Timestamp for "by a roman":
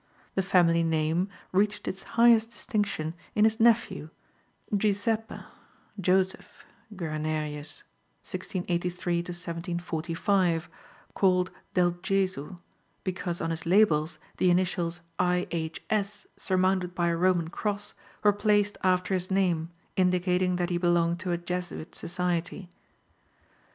16.95-17.49